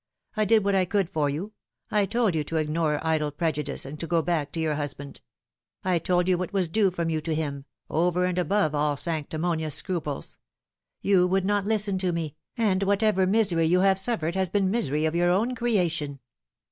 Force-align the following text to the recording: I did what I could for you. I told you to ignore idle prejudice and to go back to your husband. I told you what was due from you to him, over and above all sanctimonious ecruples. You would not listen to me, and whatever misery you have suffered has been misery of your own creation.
I 0.35 0.45
did 0.45 0.65
what 0.65 0.73
I 0.73 0.85
could 0.85 1.11
for 1.11 1.29
you. 1.29 1.53
I 1.91 2.07
told 2.07 2.33
you 2.33 2.43
to 2.45 2.55
ignore 2.55 2.99
idle 3.05 3.29
prejudice 3.29 3.85
and 3.85 3.99
to 3.99 4.07
go 4.07 4.23
back 4.23 4.51
to 4.53 4.59
your 4.59 4.73
husband. 4.73 5.21
I 5.83 5.99
told 5.99 6.27
you 6.27 6.39
what 6.39 6.51
was 6.51 6.69
due 6.69 6.89
from 6.89 7.11
you 7.11 7.21
to 7.21 7.35
him, 7.35 7.65
over 7.87 8.25
and 8.25 8.39
above 8.39 8.73
all 8.73 8.97
sanctimonious 8.97 9.79
ecruples. 9.79 10.39
You 11.03 11.27
would 11.27 11.45
not 11.45 11.65
listen 11.65 11.99
to 11.99 12.11
me, 12.11 12.35
and 12.57 12.81
whatever 12.81 13.27
misery 13.27 13.67
you 13.67 13.81
have 13.81 13.99
suffered 13.99 14.33
has 14.33 14.49
been 14.49 14.71
misery 14.71 15.05
of 15.05 15.13
your 15.13 15.29
own 15.29 15.53
creation. 15.53 16.17